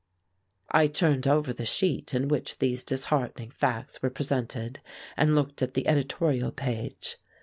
I 0.71 0.87
turned 0.87 1.27
over 1.27 1.53
the 1.53 1.63
sheet 1.67 2.11
in 2.15 2.27
which 2.27 2.57
these 2.57 2.83
disheartening 2.83 3.51
facts 3.51 4.01
were 4.01 4.09
presented 4.09 4.81
and 5.15 5.35
looked 5.35 5.61
at 5.61 5.75
the 5.75 5.87
editorial 5.87 6.51
page. 6.51 7.17